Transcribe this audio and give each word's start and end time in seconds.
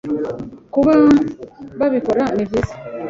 Kuba 0.73 0.93
babikora 1.79 2.23
ni 2.35 2.43
byiza 2.47 2.73